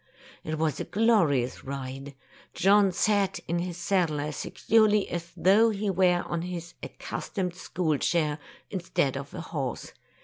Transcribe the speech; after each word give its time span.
It 0.43 0.57
was 0.57 0.79
a 0.79 0.83
glorious 0.85 1.63
ride. 1.63 2.15
John 2.55 2.91
sat 2.91 3.39
in 3.47 3.59
his 3.59 3.77
saddle 3.77 4.19
as 4.19 4.35
securely 4.37 5.07
as 5.09 5.31
though 5.37 5.69
he 5.69 5.91
were 5.91 6.23
on 6.25 6.41
his 6.41 6.73
accustomed 6.81 7.53
school 7.53 7.97
chair, 7.99 8.39
instead 8.71 9.15
of 9.15 9.31
a 9.35 9.41
horse. 9.41 9.93